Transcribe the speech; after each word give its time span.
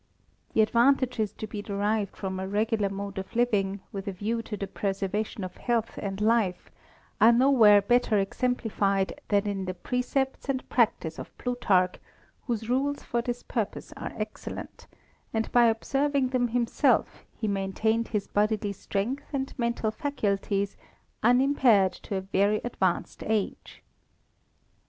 The 0.55 0.61
advantages 0.63 1.31
to 1.33 1.45
be 1.45 1.61
derived 1.61 2.17
from 2.17 2.39
a 2.39 2.47
regular 2.47 2.89
mode 2.89 3.19
of 3.19 3.35
living, 3.35 3.81
with 3.91 4.07
a 4.07 4.11
view 4.11 4.41
to 4.41 4.57
the 4.57 4.65
preservation 4.65 5.43
of 5.43 5.57
health 5.57 5.99
and 6.01 6.19
life, 6.19 6.71
are 7.21 7.31
nowhere 7.31 7.83
better 7.83 8.17
exemplified 8.17 9.21
than 9.27 9.45
in 9.45 9.65
the 9.65 9.75
precepts 9.75 10.49
and 10.49 10.67
practice 10.69 11.19
of 11.19 11.37
Plutarch, 11.37 11.97
whose 12.47 12.67
rules 12.67 13.03
for 13.03 13.21
this 13.21 13.43
purpose 13.43 13.93
are 13.95 14.13
excellent; 14.17 14.87
and 15.35 15.51
by 15.51 15.65
observing 15.67 16.29
them 16.29 16.47
himself, 16.47 17.23
he 17.37 17.47
maintained 17.47 18.07
his 18.07 18.25
bodily 18.25 18.73
strength 18.73 19.25
and 19.31 19.53
mental 19.59 19.91
faculties 19.91 20.75
unimpaired 21.21 21.93
to 21.93 22.15
a 22.15 22.21
very 22.21 22.59
advanced 22.63 23.21
age. 23.27 23.83